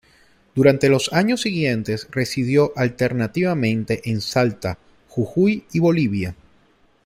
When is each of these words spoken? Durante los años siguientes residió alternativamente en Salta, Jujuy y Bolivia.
Durante 0.55 0.89
los 0.89 1.13
años 1.13 1.41
siguientes 1.41 2.07
residió 2.09 2.73
alternativamente 2.75 4.01
en 4.05 4.19
Salta, 4.21 4.79
Jujuy 5.09 5.63
y 5.73 5.77
Bolivia. 5.79 6.35